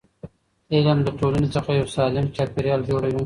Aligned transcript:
علم 0.73 0.97
د 1.03 1.07
ټولنې 1.19 1.47
څخه 1.55 1.71
یو 1.79 1.87
سالم 1.95 2.25
چاپېریال 2.35 2.81
جوړوي. 2.89 3.19